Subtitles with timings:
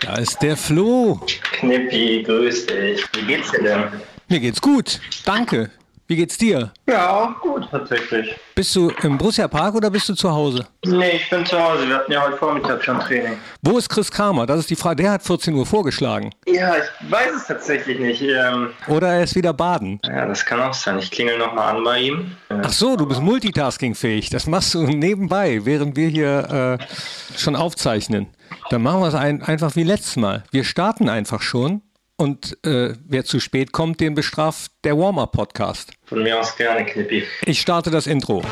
[0.00, 1.20] Da ist der Flo.
[1.52, 3.04] Knippi, grüß dich.
[3.14, 3.84] Wie geht's dir denn?
[4.28, 5.00] Mir geht's gut.
[5.24, 5.70] Danke.
[6.10, 6.72] Wie geht's dir?
[6.88, 8.34] Ja, gut, tatsächlich.
[8.56, 10.66] Bist du im Borussia Park oder bist du zu Hause?
[10.84, 11.86] Nee, ich bin zu Hause.
[11.86, 13.34] Wir hatten ja heute Vormittag schon Training.
[13.62, 14.44] Wo ist Chris Kramer?
[14.44, 15.04] Das ist die Frage.
[15.04, 16.30] Der hat 14 Uhr vorgeschlagen.
[16.48, 18.22] Ja, ich weiß es tatsächlich nicht.
[18.22, 20.00] Ähm, Oder er ist wieder baden.
[20.02, 20.98] ja, das kann auch sein.
[20.98, 22.32] Ich klingel nochmal an bei ihm.
[22.48, 24.30] Äh, Ach so, du bist multitaskingfähig.
[24.30, 28.26] Das machst du nebenbei, während wir hier äh, schon aufzeichnen.
[28.70, 30.42] Dann machen wir es ein, einfach wie letztes Mal.
[30.50, 31.82] Wir starten einfach schon
[32.20, 35.92] und äh, wer zu spät kommt, den bestraft der Warm-Up-Podcast.
[36.04, 37.24] Von mir aus gerne, Knippi.
[37.46, 38.42] Ich starte das Intro.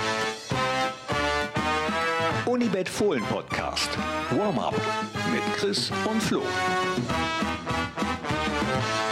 [2.47, 3.91] Unibet Fohlen Podcast.
[4.31, 4.75] Warm-up
[5.31, 6.43] mit Chris und Flo.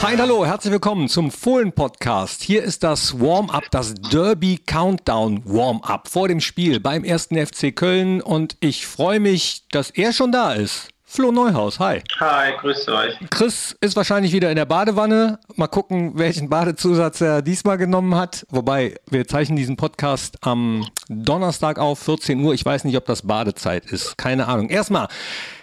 [0.01, 2.43] Hi und hallo, herzlich willkommen zum Fohlen-Podcast.
[2.43, 8.23] Hier ist das Warm-Up, das Derby Countdown Warm-Up vor dem Spiel beim ersten FC Köln
[8.23, 10.89] und ich freue mich, dass er schon da ist.
[11.09, 12.03] Flo Neuhaus, hi.
[12.19, 13.15] Hi, grüß euch.
[13.31, 15.39] Chris ist wahrscheinlich wieder in der Badewanne.
[15.55, 18.45] Mal gucken, welchen Badezusatz er diesmal genommen hat.
[18.51, 22.55] Wobei, wir zeichnen diesen Podcast am Donnerstag auf, 14 Uhr.
[22.55, 24.19] Ich weiß nicht, ob das Badezeit ist.
[24.19, 24.69] Keine Ahnung.
[24.69, 25.07] Erstmal,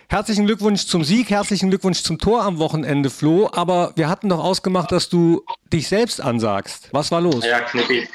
[0.08, 3.50] herzlichen Glückwunsch zum Sieg, herzlichen Glückwunsch zum Tor am Wochenende, Flo.
[3.52, 6.88] Aber wir hatten doch ausgemacht, dass du dich selbst ansagst.
[6.94, 7.46] Was war los?
[7.46, 8.08] Ja, Knippi.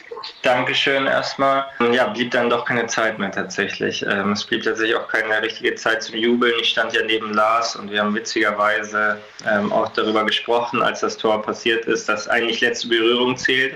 [0.48, 1.66] Dankeschön erstmal.
[1.92, 4.02] Ja, blieb dann doch keine Zeit mehr tatsächlich.
[4.06, 6.54] Ähm, es blieb tatsächlich auch keine richtige Zeit zum Jubeln.
[6.58, 11.19] Ich stand ja neben Lars und wir haben witzigerweise ähm, auch darüber gesprochen, als das
[11.19, 13.74] Tor passiert ist, dass eigentlich letzte Berührung zählt.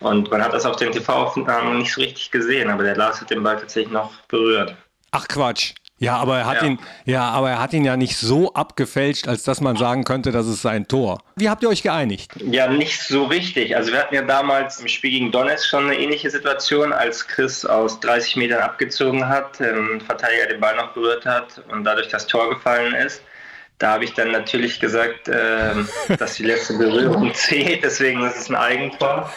[0.00, 3.30] Und man hat das auf den TV-Aufnahmen nicht so richtig gesehen, aber der Lars hat
[3.30, 4.76] den Ball tatsächlich noch berührt.
[5.12, 5.72] Ach Quatsch.
[6.02, 6.66] Ja, aber er hat Ja.
[6.68, 10.32] ihn, ja, aber er hat ihn ja nicht so abgefälscht, als dass man sagen könnte,
[10.32, 11.20] das ist sein Tor.
[11.36, 12.32] Wie habt ihr euch geeinigt?
[12.44, 13.76] Ja, nicht so richtig.
[13.76, 17.64] Also wir hatten ja damals im Spiel gegen Donetsk schon eine ähnliche Situation, als Chris
[17.64, 22.26] aus 30 Metern abgezogen hat, ähm, Verteidiger den Ball noch berührt hat und dadurch das
[22.26, 23.22] Tor gefallen ist.
[23.78, 28.48] Da habe ich dann natürlich gesagt, ähm, dass die letzte Berührung zählt, deswegen ist es
[28.50, 29.32] ein Eigentor.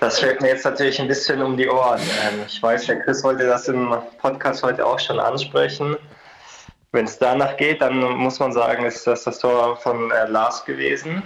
[0.00, 2.00] Das fällt mir jetzt natürlich ein bisschen um die Ohren.
[2.00, 5.96] Ähm, ich weiß, der Chris wollte das im Podcast heute auch schon ansprechen.
[6.92, 10.64] Wenn es danach geht, dann muss man sagen, ist das das Tor von äh, Lars
[10.64, 11.22] gewesen.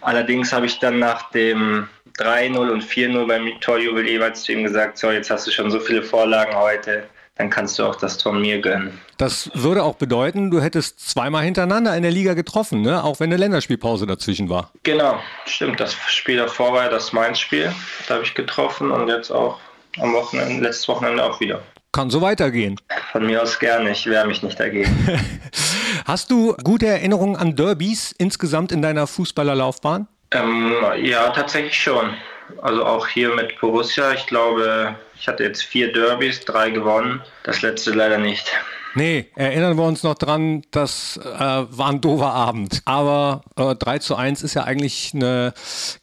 [0.00, 4.98] Allerdings habe ich dann nach dem 3-0 und 4-0 beim Torjubel jeweils zu ihm gesagt,
[4.98, 7.04] so jetzt hast du schon so viele Vorlagen heute,
[7.36, 8.98] dann kannst du auch das Tor mir gönnen.
[9.18, 13.04] Das würde auch bedeuten, du hättest zweimal hintereinander in der Liga getroffen, ne?
[13.04, 14.72] auch wenn eine Länderspielpause dazwischen war.
[14.82, 15.80] Genau, stimmt.
[15.80, 17.72] Das Spiel davor war ja das Mainz-Spiel.
[18.08, 19.58] Da habe ich getroffen und jetzt auch
[19.98, 21.62] am Wochenende, letztes Wochenende auch wieder.
[21.92, 22.78] Kann so weitergehen.
[23.12, 25.20] Von mir aus gerne, ich wehre mich nicht dagegen.
[26.04, 30.06] Hast du gute Erinnerungen an Derbys insgesamt in deiner Fußballerlaufbahn?
[30.32, 32.14] Ähm, ja, tatsächlich schon.
[32.62, 34.12] Also auch hier mit Borussia.
[34.12, 37.22] Ich glaube, ich hatte jetzt vier Derbys, drei gewonnen.
[37.42, 38.52] Das letzte leider nicht.
[38.96, 42.80] Nee, erinnern wir uns noch dran, das äh, war ein doofer Abend.
[42.86, 45.52] Aber äh, 3 zu 1 ist ja eigentlich eine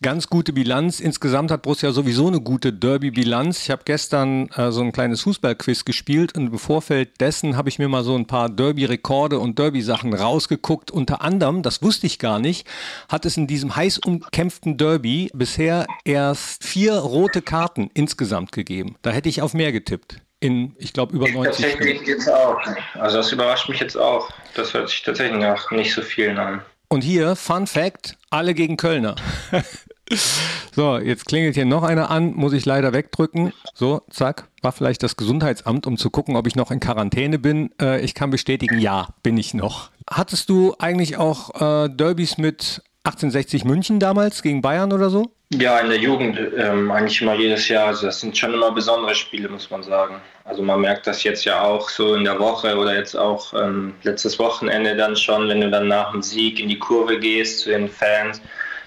[0.03, 0.99] ganz gute Bilanz.
[0.99, 3.63] Insgesamt hat Borussia sowieso eine gute Derby-Bilanz.
[3.63, 7.79] Ich habe gestern äh, so ein kleines Fußballquiz gespielt und im Vorfeld dessen habe ich
[7.79, 10.91] mir mal so ein paar Derby-Rekorde und Derby-Sachen rausgeguckt.
[10.91, 12.67] Unter anderem, das wusste ich gar nicht,
[13.09, 18.97] hat es in diesem heiß umkämpften Derby bisher erst vier rote Karten insgesamt gegeben.
[19.01, 20.21] Da hätte ich auf mehr getippt.
[20.43, 21.77] In, ich glaube, über 90 Spielen.
[21.77, 22.59] Tatsächlich jetzt auch.
[22.95, 24.29] Also das überrascht mich jetzt auch.
[24.55, 26.61] Das hört sich tatsächlich nach nicht so vielen an.
[26.89, 29.15] Und hier, Fun Fact, alle gegen Kölner.
[30.75, 33.53] so, jetzt klingelt hier noch einer an, muss ich leider wegdrücken.
[33.73, 37.71] So, zack, war vielleicht das Gesundheitsamt, um zu gucken, ob ich noch in Quarantäne bin.
[37.81, 39.91] Äh, ich kann bestätigen, ja, bin ich noch.
[40.09, 45.31] Hattest du eigentlich auch äh, Derbys mit 1860 München damals gegen Bayern oder so?
[45.59, 47.87] Ja, in der Jugend ähm, eigentlich immer jedes Jahr.
[47.87, 50.15] Also das sind schon immer besondere Spiele, muss man sagen.
[50.45, 53.93] Also man merkt das jetzt ja auch so in der Woche oder jetzt auch ähm,
[54.03, 57.69] letztes Wochenende dann schon, wenn du dann nach dem Sieg in die Kurve gehst zu
[57.69, 58.41] den Fans,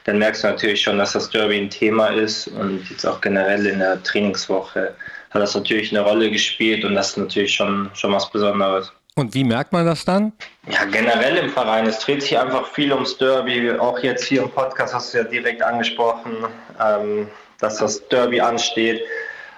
[0.05, 3.67] dann merkst du natürlich schon, dass das Derby ein Thema ist und jetzt auch generell
[3.67, 4.95] in der Trainingswoche
[5.31, 8.93] hat das natürlich eine Rolle gespielt und das ist natürlich schon, schon was Besonderes.
[9.19, 10.33] Und wie merkt man das dann?
[10.69, 11.87] Ja, generell im Verein.
[11.87, 13.73] Es dreht sich einfach viel ums Derby.
[13.79, 16.45] Auch jetzt hier im Podcast hast du ja direkt angesprochen,
[16.79, 17.27] ähm,
[17.59, 19.03] dass das Derby ansteht.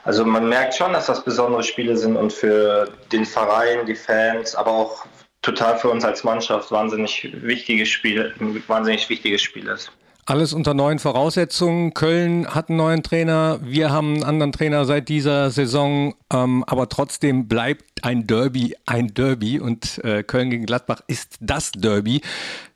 [0.05, 4.55] Also man merkt schon, dass das besondere Spiele sind und für den Verein, die Fans,
[4.55, 5.05] aber auch
[5.43, 8.33] total für uns als Mannschaft wahnsinnig wichtige Spiele,
[8.69, 9.91] wahnsinnig wichtiges Spiel ist.
[10.29, 11.95] Alles unter neuen Voraussetzungen.
[11.95, 16.91] Köln hat einen neuen Trainer, wir haben einen anderen Trainer seit dieser Saison, ähm, aber
[16.91, 19.59] trotzdem bleibt ein Derby ein Derby.
[19.59, 22.21] Und äh, Köln gegen Gladbach ist das Derby.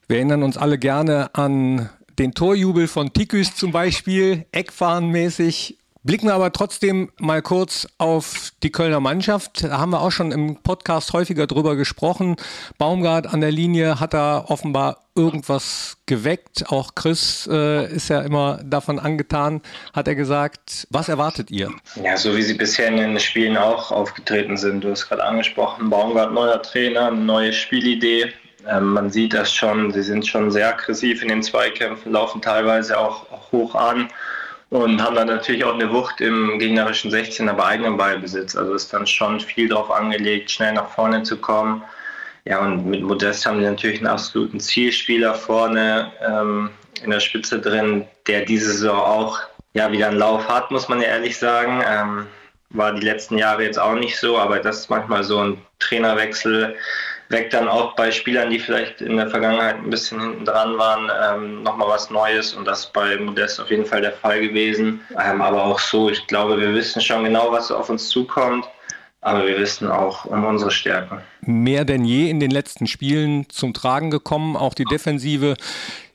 [0.08, 6.34] Wir erinnern uns alle gerne an den Torjubel von Tiküs zum Beispiel, Eckfahnenmäßig Blicken wir
[6.34, 9.62] aber trotzdem mal kurz auf die Kölner Mannschaft.
[9.62, 12.34] Da haben wir auch schon im Podcast häufiger drüber gesprochen.
[12.76, 16.64] Baumgart an der Linie hat da offenbar irgendwas geweckt.
[16.70, 19.62] Auch Chris äh, ist ja immer davon angetan,
[19.92, 20.88] hat er gesagt.
[20.90, 21.70] Was erwartet ihr?
[22.02, 24.82] Ja, so wie sie bisher in den Spielen auch aufgetreten sind.
[24.82, 28.32] Du hast gerade angesprochen, Baumgart neuer Trainer, neue Spielidee.
[28.68, 32.98] Ähm, man sieht das schon, sie sind schon sehr aggressiv in den Zweikämpfen, laufen teilweise
[32.98, 34.08] auch, auch hoch an
[34.72, 38.56] und haben dann natürlich auch eine Wucht im gegnerischen 16er bei eigenem Ballbesitz.
[38.56, 41.82] Also ist dann schon viel darauf angelegt, schnell nach vorne zu kommen.
[42.46, 46.70] Ja, und mit Modest haben die natürlich einen absoluten Zielspieler vorne ähm,
[47.04, 49.40] in der Spitze drin, der diese Saison auch
[49.74, 51.84] ja, wieder einen Lauf hat, muss man ja ehrlich sagen.
[51.86, 52.26] Ähm,
[52.70, 56.76] war die letzten Jahre jetzt auch nicht so, aber das ist manchmal so ein Trainerwechsel
[57.32, 61.10] weckt dann auch bei Spielern, die vielleicht in der Vergangenheit ein bisschen hinten dran waren,
[61.22, 65.00] ähm, nochmal was Neues und das bei Modest auf jeden Fall der Fall gewesen.
[65.20, 68.66] Ähm, aber auch so, ich glaube, wir wissen schon genau, was auf uns zukommt.
[69.22, 71.20] Aber wir wissen auch um unsere Stärken.
[71.42, 75.54] Mehr denn je in den letzten Spielen zum Tragen gekommen, auch die Defensive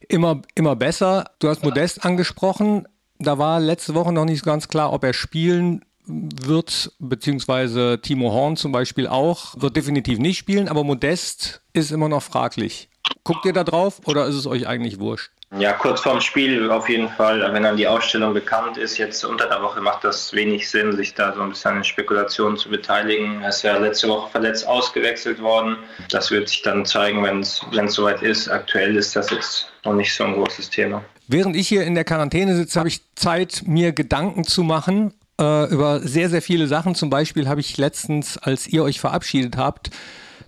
[0.09, 1.25] immer, immer besser.
[1.39, 2.85] Du hast Modest angesprochen.
[3.17, 8.57] Da war letzte Woche noch nicht ganz klar, ob er spielen wird, beziehungsweise Timo Horn
[8.57, 12.89] zum Beispiel auch, wird definitiv nicht spielen, aber Modest ist immer noch fraglich.
[13.24, 15.31] Guckt ihr da drauf oder ist es euch eigentlich wurscht?
[15.57, 17.42] Ja, kurz vorm Spiel auf jeden Fall.
[17.54, 21.13] Wenn dann die Ausstellung bekannt ist, jetzt unter der Woche macht das wenig Sinn, sich
[21.13, 23.42] da so ein bisschen an Spekulationen zu beteiligen.
[23.42, 25.77] Er ist ja letzte Woche verletzt ausgewechselt worden.
[26.12, 28.50] Das wird sich dann zeigen, wenn es soweit ist.
[28.50, 31.01] Aktuell ist das jetzt noch nicht so ein großes Thema.
[31.30, 35.69] Während ich hier in der Quarantäne sitze, habe ich Zeit, mir Gedanken zu machen äh,
[35.72, 36.95] über sehr, sehr viele Sachen.
[36.95, 39.89] Zum Beispiel habe ich letztens, als ihr euch verabschiedet habt,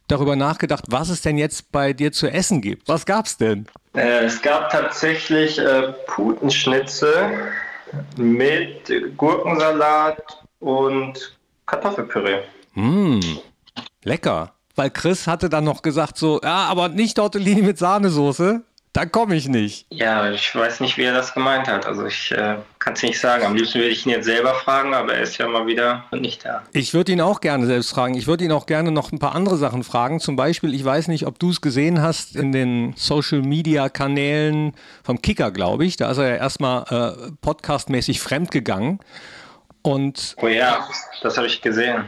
[0.07, 2.87] darüber nachgedacht, was es denn jetzt bei dir zu essen gibt.
[2.87, 3.67] Was gab es denn?
[3.93, 7.29] Äh, es gab tatsächlich äh, Putenschnitze
[8.17, 10.21] mit Gurkensalat
[10.59, 12.41] und Kartoffelpüree.
[12.73, 13.19] Mmh,
[14.03, 14.53] lecker.
[14.75, 18.63] Weil Chris hatte dann noch gesagt so, ja, aber nicht Tortellini mit Sahnesoße.
[18.91, 19.85] Da komme ich nicht.
[19.91, 21.85] Ja, ich weiß nicht, wie er das gemeint hat.
[21.85, 23.45] Also ich äh, kann es nicht sagen.
[23.45, 26.43] Am liebsten würde ich ihn jetzt selber fragen, aber er ist ja mal wieder nicht
[26.43, 26.63] da.
[26.73, 28.15] Ich würde ihn auch gerne selbst fragen.
[28.15, 30.19] Ich würde ihn auch gerne noch ein paar andere Sachen fragen.
[30.19, 35.51] Zum Beispiel, ich weiß nicht, ob du es gesehen hast in den Social-Media-Kanälen vom Kicker,
[35.51, 35.95] glaube ich.
[35.95, 38.99] Da ist er ja erstmal äh, podcastmäßig fremdgegangen.
[39.83, 40.89] Und oh ja,
[41.21, 42.05] das habe ich gesehen.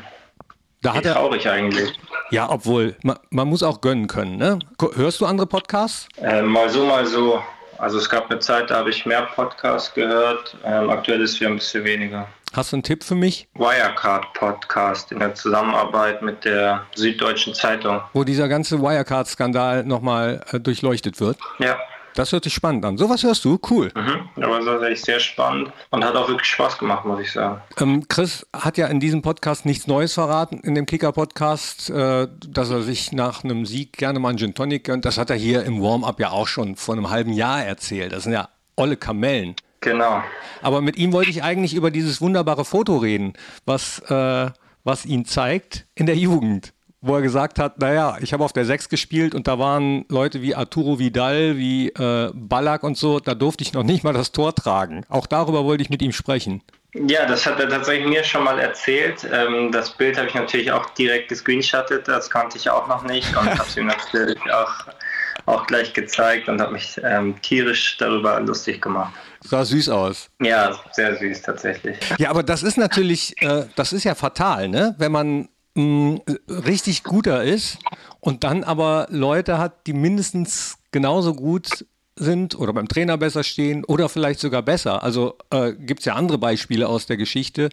[0.81, 1.93] Da hat er, traurig eigentlich.
[2.31, 4.37] Ja, obwohl, man, man, muss auch gönnen können.
[4.37, 4.57] Ne?
[4.95, 6.07] Hörst du andere Podcasts?
[6.17, 7.41] Äh, mal so, mal so.
[7.77, 10.57] Also es gab eine Zeit, da habe ich mehr Podcasts gehört.
[10.63, 12.27] Ähm, aktuell ist es wieder ein bisschen weniger.
[12.53, 13.47] Hast du einen Tipp für mich?
[13.53, 18.01] Wirecard Podcast in der Zusammenarbeit mit der Süddeutschen Zeitung.
[18.13, 21.37] Wo dieser ganze Wirecard-Skandal nochmal äh, durchleuchtet wird?
[21.59, 21.77] Ja.
[22.15, 22.97] Das hört sich spannend an.
[22.97, 23.59] Sowas hörst du?
[23.69, 23.91] Cool.
[23.95, 24.43] Mhm.
[24.43, 27.61] Aber das war echt sehr spannend und hat auch wirklich Spaß gemacht, muss ich sagen.
[27.79, 32.69] Ähm, Chris hat ja in diesem Podcast nichts Neues verraten, in dem Kicker-Podcast, äh, dass
[32.69, 35.05] er sich nach einem Sieg gerne mal einen Gin Tonic gönnt.
[35.05, 38.11] Das hat er hier im Warm-Up ja auch schon vor einem halben Jahr erzählt.
[38.11, 39.55] Das sind ja olle Kamellen.
[39.81, 40.23] Genau.
[40.61, 43.33] Aber mit ihm wollte ich eigentlich über dieses wunderbare Foto reden,
[43.65, 44.51] was, äh,
[44.83, 48.65] was ihn zeigt in der Jugend wo er gesagt hat, naja, ich habe auf der
[48.65, 53.33] 6 gespielt und da waren Leute wie Arturo Vidal, wie äh, Ballack und so, da
[53.33, 55.03] durfte ich noch nicht mal das Tor tragen.
[55.09, 56.61] Auch darüber wollte ich mit ihm sprechen.
[56.93, 59.25] Ja, das hat er tatsächlich mir schon mal erzählt.
[59.31, 63.35] Ähm, das Bild habe ich natürlich auch direkt gescreenshottet, das kannte ich auch noch nicht
[63.35, 64.73] und habe es ihm natürlich auch,
[65.45, 69.13] auch gleich gezeigt und habe mich ähm, tierisch darüber lustig gemacht.
[69.39, 70.29] Sah süß aus.
[70.39, 71.97] Ja, sehr süß tatsächlich.
[72.19, 74.93] Ja, aber das ist natürlich, äh, das ist ja fatal, ne?
[74.99, 77.77] Wenn man mh, richtig guter ist
[78.19, 81.85] und dann aber Leute hat, die mindestens genauso gut
[82.15, 85.01] sind oder beim Trainer besser stehen oder vielleicht sogar besser.
[85.03, 87.69] Also äh, gibt es ja andere Beispiele aus der Geschichte.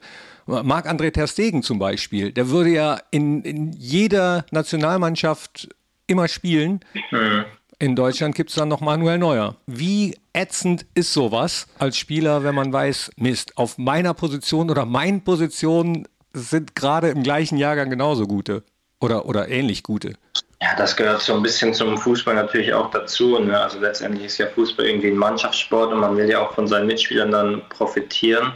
[0.46, 5.68] Marc-André Ter Stegen zum Beispiel, der würde ja in, in jeder Nationalmannschaft
[6.06, 6.80] immer spielen.
[7.10, 7.44] Mhm.
[7.80, 9.56] In Deutschland gibt es dann noch Manuel Neuer.
[9.66, 15.22] Wie ätzend ist sowas als Spieler, wenn man weiß, Mist, auf meiner Position oder meinen
[15.22, 18.64] Positionen sind gerade im gleichen Jahrgang genauso gute
[19.00, 20.14] oder, oder ähnlich gute.
[20.60, 23.38] Ja, das gehört so ein bisschen zum Fußball natürlich auch dazu.
[23.38, 23.58] Ne?
[23.58, 26.86] Also letztendlich ist ja Fußball irgendwie ein Mannschaftssport und man will ja auch von seinen
[26.88, 28.52] Mitspielern dann profitieren.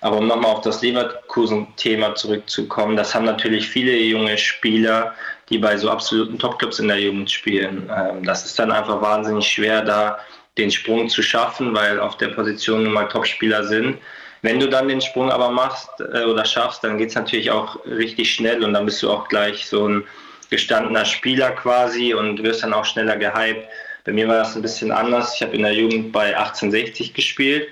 [0.00, 5.14] Aber um nochmal auf das Leverkusen-Thema zurückzukommen, das haben natürlich viele junge Spieler,
[5.50, 7.90] die bei so absoluten Topclubs in der Jugend spielen.
[7.94, 10.18] Ähm, das ist dann einfach wahnsinnig schwer, da
[10.56, 13.98] den Sprung zu schaffen, weil auf der Position nun mal Topspieler sind.
[14.42, 17.84] Wenn du dann den Sprung aber machst äh, oder schaffst, dann geht es natürlich auch
[17.84, 20.04] richtig schnell und dann bist du auch gleich so ein
[20.50, 23.68] gestandener Spieler quasi und wirst dann auch schneller gehypt.
[24.04, 25.34] Bei mir war das ein bisschen anders.
[25.34, 27.68] Ich habe in der Jugend bei 1860 gespielt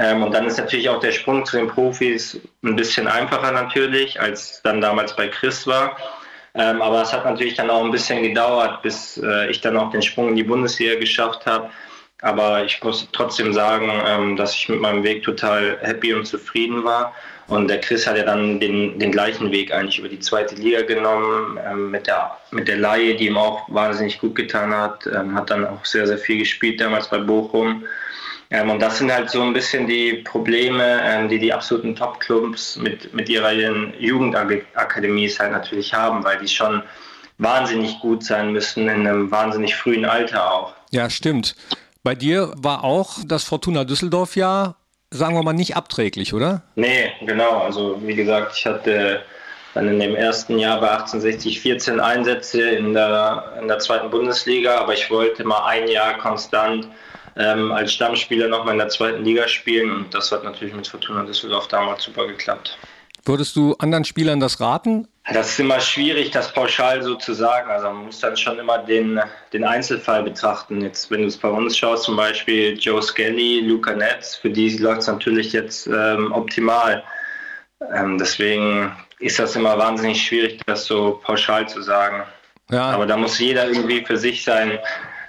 [0.00, 4.20] Ähm, und dann ist natürlich auch der Sprung zu den Profis ein bisschen einfacher natürlich,
[4.20, 5.96] als dann damals bei Chris war.
[6.54, 9.90] Ähm, aber es hat natürlich dann auch ein bisschen gedauert, bis äh, ich dann auch
[9.90, 11.70] den Sprung in die Bundesliga geschafft habe.
[12.20, 16.82] Aber ich muss trotzdem sagen, ähm, dass ich mit meinem Weg total happy und zufrieden
[16.82, 17.14] war.
[17.46, 20.82] Und der Chris hat ja dann den, den gleichen Weg eigentlich über die zweite Liga
[20.82, 25.06] genommen, ähm, mit, der, mit der Laie, die ihm auch wahnsinnig gut getan hat.
[25.06, 27.84] Ähm, hat dann auch sehr, sehr viel gespielt damals bei Bochum.
[28.50, 33.28] Und das sind halt so ein bisschen die Probleme, die die absoluten Top-Clubs mit, mit
[33.28, 36.82] ihrer Jugendakademies halt natürlich haben, weil die schon
[37.36, 40.74] wahnsinnig gut sein müssen in einem wahnsinnig frühen Alter auch.
[40.90, 41.56] Ja, stimmt.
[42.02, 44.76] Bei dir war auch das Fortuna Düsseldorf ja,
[45.10, 46.62] sagen wir mal, nicht abträglich, oder?
[46.74, 47.58] Nee, genau.
[47.58, 49.22] Also wie gesagt, ich hatte
[49.74, 54.78] dann in dem ersten Jahr bei 1860 14 Einsätze in der, in der zweiten Bundesliga,
[54.78, 56.88] aber ich wollte mal ein Jahr konstant
[57.36, 61.22] ähm, als Stammspieler nochmal in der zweiten Liga spielen und das hat natürlich mit Fortuna
[61.22, 62.78] Düsseldorf damals super geklappt.
[63.24, 65.06] Würdest du anderen Spielern das raten?
[65.32, 67.70] Das ist immer schwierig, das pauschal so zu sagen.
[67.70, 69.20] Also man muss dann schon immer den,
[69.52, 70.80] den Einzelfall betrachten.
[70.80, 74.76] Jetzt, wenn du es bei uns schaust, zum Beispiel Joe Skelly, Luca Netz, für die
[74.78, 77.02] läuft es natürlich jetzt ähm, optimal.
[77.94, 82.24] Ähm, deswegen ist das immer wahnsinnig schwierig, das so pauschal zu sagen.
[82.70, 82.90] Ja.
[82.90, 84.78] Aber da muss jeder irgendwie für sich sein,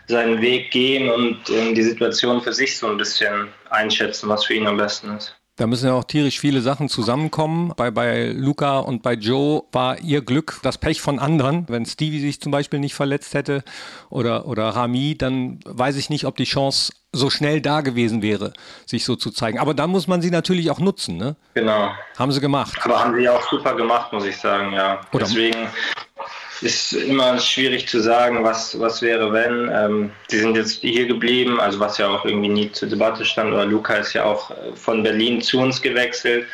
[0.08, 4.54] seinen Weg gehen und ähm, die Situation für sich so ein bisschen einschätzen, was für
[4.54, 5.39] ihn am besten ist.
[5.60, 7.74] Da müssen ja auch tierisch viele Sachen zusammenkommen.
[7.76, 11.66] Bei, bei Luca und bei Joe war ihr Glück das Pech von anderen.
[11.68, 13.66] Wenn Stevie sich zum Beispiel nicht verletzt hätte
[14.10, 18.54] oder, oder Rami, dann weiß ich nicht, ob die Chance so schnell da gewesen wäre,
[18.86, 19.60] sich so zu zeigen.
[19.60, 21.36] Aber dann muss man sie natürlich auch nutzen, ne?
[21.56, 21.92] Genau.
[22.18, 22.80] Haben sie gemacht.
[22.84, 25.02] Aber haben sie auch super gemacht, muss ich sagen, ja.
[25.12, 25.68] Oder Deswegen
[26.62, 29.70] ist immer schwierig zu sagen, was, was wäre, wenn.
[29.74, 33.54] Ähm, die sind jetzt hier geblieben, also was ja auch irgendwie nie zur Debatte stand.
[33.54, 36.46] Oder Luca ist ja auch äh, von Berlin zu uns gewechselt,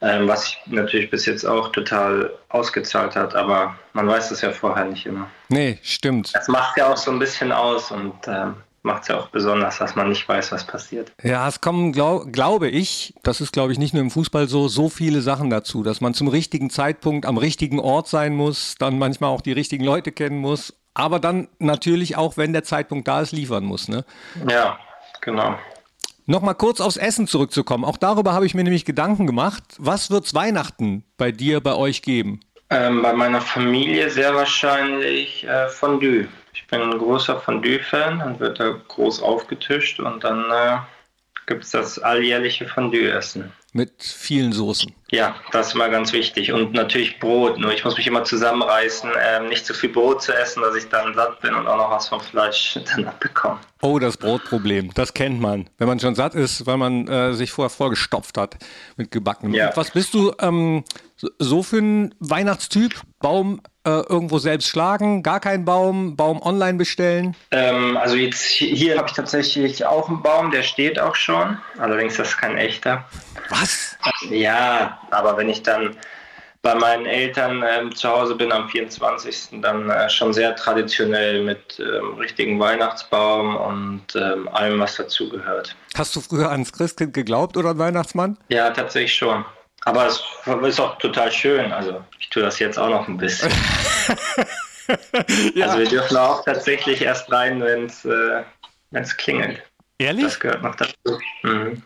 [0.00, 3.34] ähm, was sich natürlich bis jetzt auch total ausgezahlt hat.
[3.34, 5.30] Aber man weiß es ja vorher nicht immer.
[5.48, 6.34] Nee, stimmt.
[6.34, 9.78] Das macht ja auch so ein bisschen aus und ähm, macht es ja auch besonders,
[9.78, 11.12] dass man nicht weiß, was passiert.
[11.22, 14.68] Ja, es kommen, glaub, glaube ich, das ist, glaube ich, nicht nur im Fußball so,
[14.68, 18.98] so viele Sachen dazu, dass man zum richtigen Zeitpunkt am richtigen Ort sein muss, dann
[18.98, 23.20] manchmal auch die richtigen Leute kennen muss, aber dann natürlich auch, wenn der Zeitpunkt da
[23.20, 23.88] ist, liefern muss.
[23.88, 24.04] Ne?
[24.48, 24.78] Ja,
[25.20, 25.56] genau.
[26.26, 27.84] Nochmal kurz aufs Essen zurückzukommen.
[27.84, 29.62] Auch darüber habe ich mir nämlich Gedanken gemacht.
[29.78, 32.40] Was wird es Weihnachten bei dir, bei euch geben?
[32.70, 36.28] Ähm, bei meiner Familie sehr wahrscheinlich äh, Fondue.
[36.54, 40.78] Ich bin ein großer Fondue-Fan, dann wird da groß aufgetischt und dann äh,
[41.46, 43.52] gibt es das alljährliche Fondue-Essen.
[43.72, 44.94] Mit vielen Soßen.
[45.10, 46.52] Ja, das ist mal ganz wichtig.
[46.52, 47.58] Und natürlich Brot.
[47.58, 50.88] Nur ich muss mich immer zusammenreißen, äh, nicht zu viel Brot zu essen, dass ich
[50.88, 53.58] dann satt bin und auch noch was vom Fleisch dann abbekomme.
[53.82, 54.94] Oh, das Brotproblem.
[54.94, 55.68] Das kennt man.
[55.76, 58.56] Wenn man schon satt ist, weil man äh, sich vorher vorgestopft hat
[58.96, 59.52] mit gebacken.
[59.52, 59.72] Ja.
[59.74, 60.84] Was bist du ähm,
[61.16, 63.00] so für ein Weihnachtstyp?
[63.18, 67.36] Baum äh, irgendwo selbst schlagen, gar keinen Baum, Baum online bestellen?
[67.50, 71.58] Ähm, also jetzt hier habe ich tatsächlich auch einen Baum, der steht auch schon.
[71.78, 73.04] Allerdings ist das kein echter.
[73.50, 73.96] Was?
[74.30, 75.96] Ja, aber wenn ich dann
[76.64, 79.60] bei meinen Eltern ähm, zu Hause bin am 24.
[79.60, 85.76] dann äh, schon sehr traditionell mit ähm, richtigen Weihnachtsbaum und ähm, allem, was dazugehört.
[85.94, 88.38] Hast du früher ans Christkind geglaubt oder an Weihnachtsmann?
[88.48, 89.44] Ja, tatsächlich schon.
[89.84, 90.22] Aber es
[90.66, 91.72] ist auch total schön.
[91.72, 93.50] Also ich tue das jetzt auch noch ein bisschen.
[95.54, 95.66] ja.
[95.66, 98.44] Also wir dürfen auch tatsächlich erst rein, wenn es äh,
[99.16, 99.62] klingelt.
[99.98, 100.24] Ehrlich?
[100.24, 101.18] Das gehört noch dazu.
[101.42, 101.82] Mhm.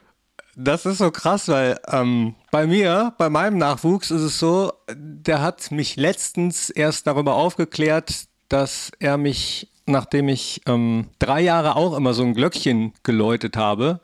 [0.61, 5.41] Das ist so krass, weil ähm, bei mir, bei meinem Nachwuchs ist es so, der
[5.41, 11.97] hat mich letztens erst darüber aufgeklärt, dass er mich, nachdem ich ähm, drei Jahre auch
[11.97, 14.01] immer so ein Glöckchen geläutet habe,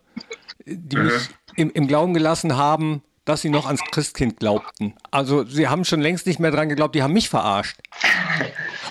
[0.64, 1.04] die mhm.
[1.06, 4.94] mich im, im Glauben gelassen haben, dass sie noch ans Christkind glaubten.
[5.10, 7.76] Also sie haben schon längst nicht mehr dran geglaubt, die haben mich verarscht.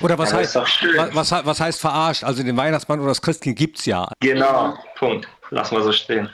[0.01, 2.23] Oder was, heißt, was, was, heißt verarscht?
[2.23, 4.07] Also den Weihnachtsmann oder das Christkind gibt es ja.
[4.19, 5.27] Genau, Punkt.
[5.49, 6.29] Lassen wir so stehen.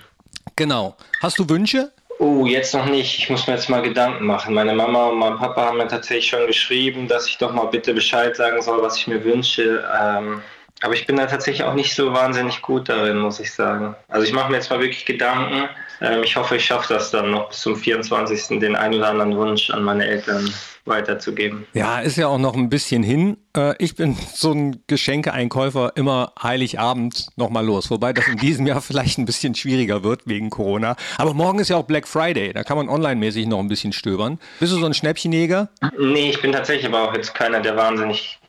[0.55, 0.95] Genau.
[1.21, 1.91] Hast du Wünsche?
[2.19, 3.17] Oh, jetzt noch nicht.
[3.17, 4.53] Ich muss mir jetzt mal Gedanken machen.
[4.53, 7.93] Meine Mama und mein Papa haben mir tatsächlich schon geschrieben, dass ich doch mal bitte
[7.93, 9.87] Bescheid sagen soll, was ich mir wünsche.
[10.01, 10.41] Ähm,
[10.81, 13.95] aber ich bin da tatsächlich auch nicht so wahnsinnig gut darin, muss ich sagen.
[14.07, 15.69] Also ich mache mir jetzt mal wirklich Gedanken.
[16.01, 18.59] Ähm, ich hoffe, ich schaffe das dann noch bis zum 24.
[18.59, 20.53] den einen oder anderen Wunsch an meine Eltern
[20.85, 21.65] weiterzugeben.
[21.73, 23.37] Ja, ist ja auch noch ein bisschen hin.
[23.55, 27.89] Äh, ich bin so ein Geschenkeeinkäufer immer Heiligabend nochmal los.
[27.91, 30.95] Wobei das in diesem Jahr vielleicht ein bisschen schwieriger wird wegen Corona.
[31.17, 32.53] Aber morgen ist ja auch Black Friday.
[32.53, 34.39] Da kann man online-mäßig noch ein bisschen stöbern.
[34.59, 35.69] Bist du so ein Schnäppchenjäger?
[35.97, 38.39] Nee, ich bin tatsächlich aber auch jetzt keiner, der wahnsinnig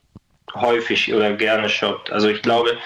[0.54, 2.10] häufig oder gerne shoppt.
[2.10, 2.76] Also ich glaube,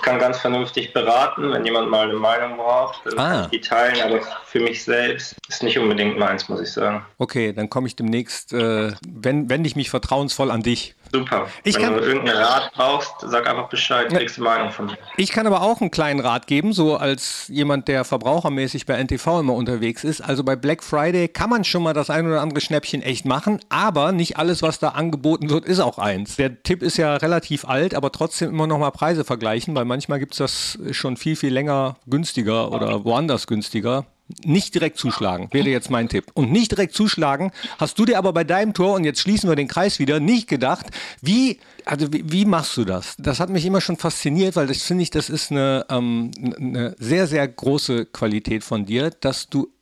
[0.00, 3.28] ich kann ganz vernünftig beraten, wenn jemand mal eine Meinung braucht, dann ah.
[3.28, 7.04] kann ich die teilen, aber für mich selbst ist nicht unbedingt meins, muss ich sagen.
[7.18, 10.94] Okay, dann komme ich demnächst, äh, wende ich mich vertrauensvoll an dich.
[11.12, 11.48] Super.
[11.64, 14.98] Ich Wenn kann, du irgendeinen Rat brauchst, sag einfach Bescheid, kriegst du Meinung von mir.
[15.16, 19.40] Ich kann aber auch einen kleinen Rat geben, so als jemand, der verbrauchermäßig bei NTV
[19.40, 20.20] immer unterwegs ist.
[20.20, 23.60] Also bei Black Friday kann man schon mal das ein oder andere Schnäppchen echt machen,
[23.70, 26.36] aber nicht alles, was da angeboten wird, ist auch eins.
[26.36, 30.20] Der Tipp ist ja relativ alt, aber trotzdem immer noch mal Preise vergleichen, weil manchmal
[30.20, 34.06] gibt es das schon viel, viel länger günstiger oder woanders günstiger.
[34.44, 36.26] Nicht direkt zuschlagen, wäre jetzt mein Tipp.
[36.34, 39.56] Und nicht direkt zuschlagen, hast du dir aber bei deinem Tor, und jetzt schließen wir
[39.56, 40.86] den Kreis wieder, nicht gedacht,
[41.20, 43.16] wie, also wie, wie machst du das?
[43.18, 46.94] Das hat mich immer schon fasziniert, weil das finde ich, das ist eine, ähm, eine
[47.00, 49.72] sehr, sehr große Qualität von dir, dass du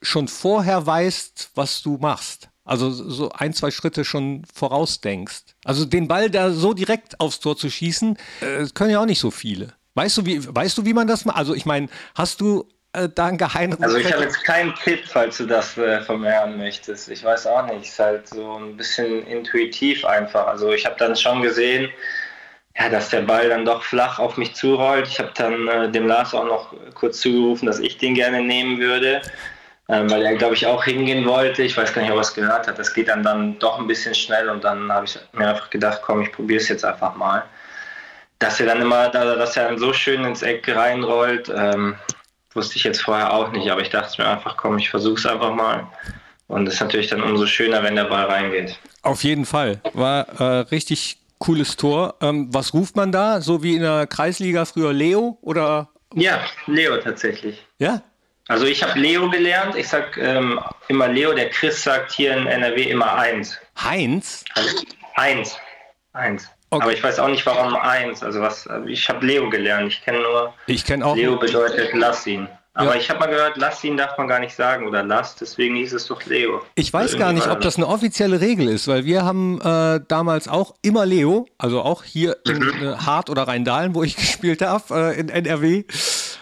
[0.00, 2.49] schon vorher weißt, was du machst.
[2.64, 5.56] Also so ein, zwei Schritte schon vorausdenkst.
[5.64, 9.20] Also den Ball da so direkt aufs Tor zu schießen, äh, können ja auch nicht
[9.20, 9.72] so viele.
[9.94, 11.36] Weißt du, wie, weißt du, wie man das macht?
[11.36, 13.82] Also ich meine, hast du äh, da einen geheimen...
[13.82, 17.08] Also ich habe jetzt keinen Tipp, falls du das äh, von mir hören möchtest.
[17.08, 17.86] Ich weiß auch nicht.
[17.86, 20.46] Es ist halt so ein bisschen intuitiv einfach.
[20.46, 21.88] Also ich habe dann schon gesehen,
[22.78, 25.08] ja, dass der Ball dann doch flach auf mich zurollt.
[25.08, 28.78] Ich habe dann äh, dem Lars auch noch kurz zugerufen, dass ich den gerne nehmen
[28.78, 29.22] würde,
[29.90, 31.62] weil er, glaube ich, auch hingehen wollte.
[31.62, 32.78] Ich weiß gar nicht, ob er es gehört hat.
[32.78, 36.00] Das geht dann, dann doch ein bisschen schnell und dann habe ich mir einfach gedacht,
[36.04, 37.44] komm, ich probiere es jetzt einfach mal.
[38.38, 41.96] Dass er dann immer, dass er dann so schön ins Eck reinrollt, ähm,
[42.54, 45.26] wusste ich jetzt vorher auch nicht, aber ich dachte mir einfach, komm, ich versuche es
[45.26, 45.86] einfach mal.
[46.48, 48.78] Und es ist natürlich dann umso schöner, wenn der Ball reingeht.
[49.02, 49.80] Auf jeden Fall.
[49.94, 52.16] War äh, richtig cooles Tor.
[52.20, 53.40] Ähm, was ruft man da?
[53.40, 55.88] So wie in der Kreisliga früher Leo oder?
[56.14, 57.64] Ja, Leo tatsächlich.
[57.78, 58.02] Ja?
[58.50, 59.76] Also ich habe Leo gelernt.
[59.76, 61.32] Ich sag ähm, immer Leo.
[61.32, 63.56] Der Chris sagt hier in NRW immer eins.
[63.80, 64.44] Heinz?
[64.56, 64.82] Also,
[65.14, 65.56] eins.
[66.12, 66.50] Eins.
[66.70, 66.82] Okay.
[66.82, 68.24] Aber ich weiß auch nicht, warum eins.
[68.24, 69.92] Also was, ich habe Leo gelernt.
[69.92, 70.52] Ich kenne nur.
[70.66, 71.14] Ich kenne auch.
[71.14, 72.48] Leo bedeutet lass ihn.
[72.74, 73.00] Aber ja.
[73.00, 75.92] ich habe mal gehört, lass ihn darf man gar nicht sagen oder lass, deswegen hieß
[75.92, 76.62] es doch Leo.
[76.76, 80.46] Ich weiß gar nicht, ob das eine offizielle Regel ist, weil wir haben äh, damals
[80.46, 82.82] auch immer Leo, also auch hier in mhm.
[82.82, 85.84] äh, Hart oder Rheindahlen, wo ich gespielt habe, äh, in NRW,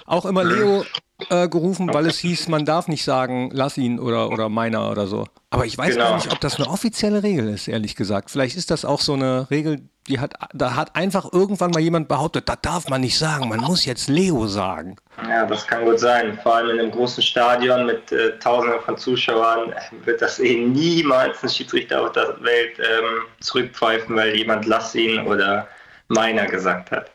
[0.04, 0.50] auch immer mhm.
[0.50, 0.84] Leo
[1.30, 5.06] äh, gerufen, weil es hieß, man darf nicht sagen, lass ihn oder, oder meiner oder
[5.06, 5.26] so.
[5.50, 6.10] Aber ich weiß genau.
[6.10, 8.30] gar nicht, ob das eine offizielle Regel ist, ehrlich gesagt.
[8.30, 12.06] Vielleicht ist das auch so eine Regel, die hat, da hat einfach irgendwann mal jemand
[12.06, 14.96] behauptet, das darf man nicht sagen, man muss jetzt Leo sagen.
[15.28, 16.38] Ja, das kann gut sein.
[16.42, 21.42] Vor allem in einem großen Stadion mit äh, Tausenden von Zuschauern wird das eh niemals
[21.42, 25.66] ein Schiedsrichter auf der Welt ähm, zurückpfeifen, weil jemand lass ihn oder
[26.08, 27.10] meiner gesagt hat.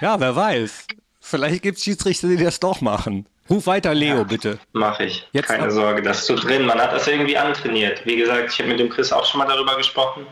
[0.00, 0.86] Ja, wer weiß.
[1.20, 3.26] Vielleicht gibt es Schiedsrichter, die das doch machen.
[3.48, 4.58] Ruf weiter, Leo, ja, bitte.
[4.72, 5.26] Mach ich.
[5.32, 6.66] Jetzt Keine Sorge, das ist so drin.
[6.66, 8.04] Man hat das irgendwie antrainiert.
[8.04, 10.26] Wie gesagt, ich habe mit dem Chris auch schon mal darüber gesprochen.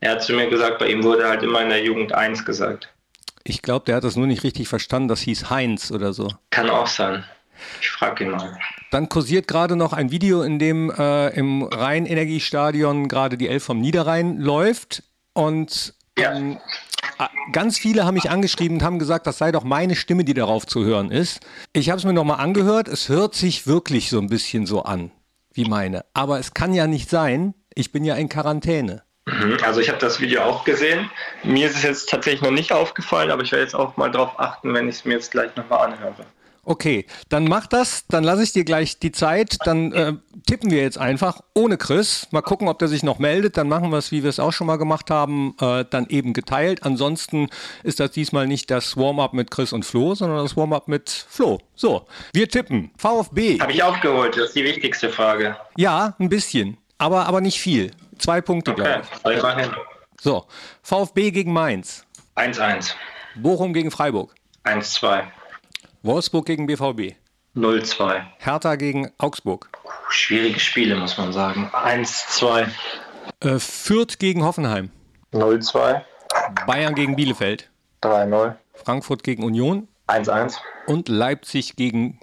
[0.00, 2.88] Er hat zu mir gesagt, bei ihm wurde halt immer in der Jugend 1 gesagt.
[3.42, 5.08] Ich glaube, der hat das nur nicht richtig verstanden.
[5.08, 6.32] Das hieß Heinz oder so.
[6.50, 7.24] Kann auch sein.
[7.80, 8.58] Ich frage ihn mal.
[8.90, 13.80] Dann kursiert gerade noch ein Video, in dem äh, im Rhein-Energiestadion gerade die Elf vom
[13.80, 15.02] Niederrhein läuft.
[15.32, 16.34] Und ja.
[16.34, 16.58] ähm,
[17.52, 20.66] ganz viele haben mich angeschrieben und haben gesagt, das sei doch meine Stimme, die darauf
[20.66, 21.40] zu hören ist.
[21.72, 22.88] Ich habe es mir nochmal angehört.
[22.88, 25.10] Es hört sich wirklich so ein bisschen so an
[25.52, 26.04] wie meine.
[26.14, 27.54] Aber es kann ja nicht sein.
[27.74, 29.02] Ich bin ja in Quarantäne.
[29.26, 29.56] Mhm.
[29.62, 31.10] Also ich habe das Video auch gesehen.
[31.42, 34.38] Mir ist es jetzt tatsächlich noch nicht aufgefallen, aber ich werde jetzt auch mal darauf
[34.38, 36.26] achten, wenn ich es mir jetzt gleich nochmal anhöre.
[36.64, 40.14] Okay, dann mach das, dann lasse ich dir gleich die Zeit, dann äh,
[40.46, 42.26] tippen wir jetzt einfach ohne Chris.
[42.30, 44.52] Mal gucken, ob der sich noch meldet, dann machen wir es, wie wir es auch
[44.52, 46.82] schon mal gemacht haben, äh, dann eben geteilt.
[46.82, 47.48] Ansonsten
[47.82, 51.58] ist das diesmal nicht das Warm-up mit Chris und Flo, sondern das Warm-up mit Flo.
[51.74, 52.90] So, wir tippen.
[52.96, 53.60] VfB.
[53.60, 55.56] Habe ich aufgeholt, das ist die wichtigste Frage.
[55.76, 57.90] Ja, ein bisschen, aber, aber nicht viel.
[58.18, 59.00] Zwei Punkte, okay.
[59.22, 59.68] glaube ich.
[60.20, 60.46] So,
[60.82, 62.06] VfB gegen Mainz.
[62.36, 62.94] 1-1.
[63.36, 64.34] Bochum gegen Freiburg.
[64.64, 65.24] 1-2.
[66.04, 67.16] Wolfsburg gegen BVB.
[67.56, 68.22] 0-2.
[68.36, 69.70] Hertha gegen Augsburg.
[70.10, 71.70] Schwierige Spiele, muss man sagen.
[71.72, 72.68] 1-2.
[73.40, 74.90] Äh, Fürth gegen Hoffenheim.
[75.32, 76.02] 0-2.
[76.66, 77.70] Bayern gegen Bielefeld.
[78.02, 78.54] 3-0.
[78.74, 79.88] Frankfurt gegen Union.
[80.08, 80.58] 1-1.
[80.86, 82.20] Und Leipzig gegen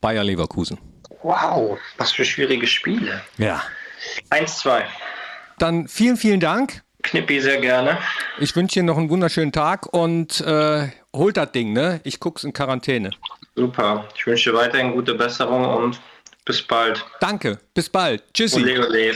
[0.00, 0.78] Bayer Leverkusen.
[1.22, 3.22] Wow, was für schwierige Spiele.
[3.38, 3.62] Ja.
[4.30, 4.82] 1-2.
[5.58, 6.82] Dann vielen, vielen Dank.
[7.02, 7.98] Knippi, sehr gerne.
[8.38, 12.00] Ich wünsche dir noch einen wunderschönen Tag und äh, holt das Ding, ne?
[12.04, 13.10] Ich guck's in Quarantäne.
[13.56, 14.08] Super.
[14.16, 16.00] Ich wünsche dir weiterhin gute Besserung und
[16.44, 17.04] bis bald.
[17.20, 17.58] Danke.
[17.74, 18.22] Bis bald.
[18.32, 18.60] Tschüssi.
[18.62, 19.12] Ole, ole.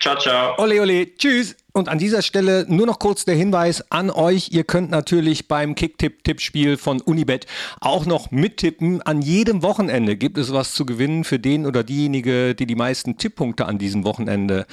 [0.00, 0.54] Ciao, ciao.
[0.58, 1.16] Ole, ole.
[1.16, 1.56] Tschüss.
[1.72, 4.48] Und an dieser Stelle nur noch kurz der Hinweis an euch.
[4.50, 7.46] Ihr könnt natürlich beim Kicktipp-Tippspiel von Unibet
[7.80, 9.02] auch noch mittippen.
[9.02, 13.18] An jedem Wochenende gibt es was zu gewinnen für den oder diejenige, die die meisten
[13.18, 14.66] Tipppunkte an diesem Wochenende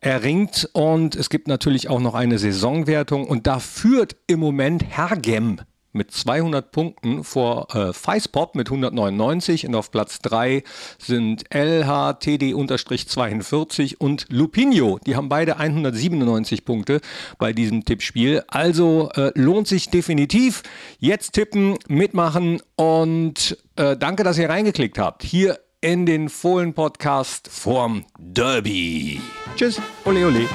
[0.00, 0.68] erringt.
[0.72, 3.26] Und es gibt natürlich auch noch eine Saisonwertung.
[3.26, 5.60] Und da führt im Moment Hergem
[5.96, 10.62] mit 200 Punkten vor äh, Feispop mit 199 und auf Platz 3
[10.98, 15.00] sind LHTD-42 und Lupinho.
[15.04, 17.00] Die haben beide 197 Punkte
[17.38, 18.44] bei diesem Tippspiel.
[18.46, 20.62] Also äh, lohnt sich definitiv.
[20.98, 25.24] Jetzt tippen, mitmachen und äh, danke, dass ihr reingeklickt habt.
[25.24, 29.20] Hier in den Fohlen-Podcast vorm Derby.
[29.56, 30.48] Tschüss, ole ole.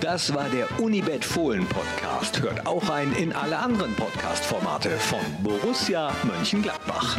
[0.00, 2.40] Das war der Unibet Fohlen Podcast.
[2.40, 7.18] Hört auch ein in alle anderen Podcast-Formate von Borussia Mönchengladbach.